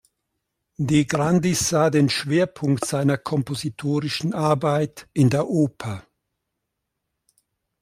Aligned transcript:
De 0.79 1.03
Grandis 1.05 1.69
sah 1.69 1.91
den 1.91 2.09
Schwerpunkt 2.09 2.85
seiner 2.85 3.19
kompositorischen 3.19 4.33
Arbeit 4.33 5.07
in 5.13 5.29
der 5.29 5.47
Oper. 5.47 6.03